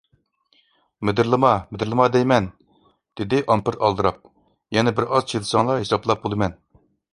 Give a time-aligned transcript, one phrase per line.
[0.69, 2.47] -مىدىرلىما، مىدىرلىما دەيمەن!
[3.21, 4.19] -دېدى ئامپېر ئالدىراپ،
[4.79, 6.61] -يەنە بىر ئاز چىدىساڭلا ھېسابلاپ بولىمەن!